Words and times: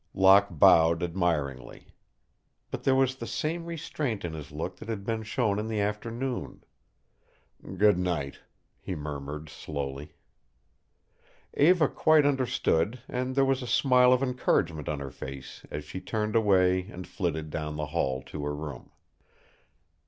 Locke 0.15 0.47
bowed 0.49 1.03
admiringly. 1.03 1.93
But 2.71 2.81
there 2.85 2.95
was 2.95 3.17
the 3.17 3.27
same 3.27 3.65
restraint 3.65 4.25
in 4.25 4.33
his 4.33 4.51
look 4.51 4.77
that 4.77 4.89
had 4.89 5.05
been 5.05 5.21
shown 5.21 5.59
in 5.59 5.67
the 5.67 5.79
afternoon. 5.79 6.63
"Good 7.77 7.99
night," 7.99 8.39
he 8.79 8.95
murmured, 8.95 9.47
slowly. 9.47 10.13
Eva 11.53 11.87
quite 11.87 12.25
understood, 12.25 13.01
and 13.07 13.35
there 13.35 13.45
was 13.45 13.61
a 13.61 13.67
smile 13.67 14.11
of 14.11 14.23
encouragement 14.23 14.89
on 14.89 14.99
her 15.01 15.11
face 15.11 15.67
as 15.69 15.83
she 15.85 16.01
turned 16.01 16.35
away 16.35 16.87
and 16.87 17.07
flitted 17.07 17.51
down 17.51 17.75
the 17.77 17.85
hall 17.93 18.23
to 18.23 18.43
her 18.45 18.55
room. 18.55 18.89